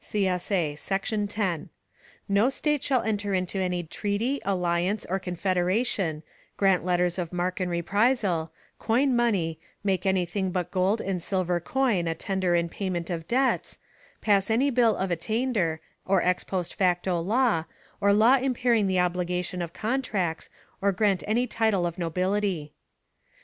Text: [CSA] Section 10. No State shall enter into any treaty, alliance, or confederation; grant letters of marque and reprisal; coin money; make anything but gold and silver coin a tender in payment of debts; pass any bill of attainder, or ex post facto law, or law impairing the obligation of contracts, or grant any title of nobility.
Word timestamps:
[CSA] 0.03 0.79
Section 0.79 1.27
10. 1.27 1.69
No 2.27 2.49
State 2.49 2.83
shall 2.83 3.03
enter 3.03 3.35
into 3.35 3.59
any 3.59 3.83
treaty, 3.83 4.41
alliance, 4.43 5.05
or 5.07 5.19
confederation; 5.19 6.23
grant 6.57 6.83
letters 6.83 7.19
of 7.19 7.31
marque 7.31 7.59
and 7.59 7.69
reprisal; 7.69 8.51
coin 8.79 9.15
money; 9.15 9.59
make 9.83 10.07
anything 10.07 10.49
but 10.49 10.71
gold 10.71 11.01
and 11.01 11.21
silver 11.21 11.59
coin 11.59 12.07
a 12.07 12.15
tender 12.15 12.55
in 12.55 12.67
payment 12.67 13.11
of 13.11 13.27
debts; 13.27 13.77
pass 14.21 14.49
any 14.49 14.71
bill 14.71 14.95
of 14.97 15.11
attainder, 15.11 15.81
or 16.03 16.23
ex 16.23 16.43
post 16.43 16.73
facto 16.73 17.19
law, 17.19 17.65
or 17.99 18.11
law 18.11 18.37
impairing 18.37 18.87
the 18.87 18.99
obligation 18.99 19.61
of 19.61 19.71
contracts, 19.71 20.49
or 20.81 20.91
grant 20.91 21.23
any 21.27 21.45
title 21.45 21.85
of 21.85 21.99
nobility. 21.99 22.73